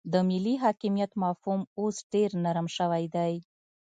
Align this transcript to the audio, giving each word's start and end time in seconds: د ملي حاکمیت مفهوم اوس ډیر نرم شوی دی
د 0.13 0.13
ملي 0.29 0.55
حاکمیت 0.63 1.11
مفهوم 1.23 1.61
اوس 1.79 1.95
ډیر 2.13 2.29
نرم 2.43 2.67
شوی 2.77 3.03
دی 3.15 3.33